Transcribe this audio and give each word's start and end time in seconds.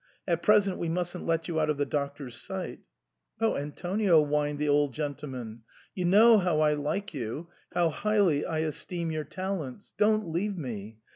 At 0.27 0.41
present 0.41 0.79
we 0.79 0.89
mustn't 0.89 1.27
let 1.27 1.47
you 1.47 1.59
out 1.59 1.69
of 1.69 1.77
the 1.77 1.85
doc 1.85 2.15
tor's 2.15 2.35
sight" 2.35 2.79
"Oh! 3.39 3.55
Antonio," 3.55 4.25
whined 4.25 4.57
the 4.57 4.67
old 4.67 4.95
gentleman, 4.95 5.61
"you 5.93 6.05
know 6.05 6.39
how 6.39 6.59
I 6.61 6.73
like 6.73 7.13
you, 7.13 7.49
how 7.75 7.89
highly 7.91 8.43
I 8.43 8.61
esteem 8.61 9.11
your 9.11 9.25
talents. 9.25 9.93
Don't 9.99 10.25
leave 10.25 10.57
me. 10.57 10.97